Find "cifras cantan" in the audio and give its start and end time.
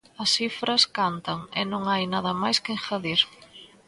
0.37-1.39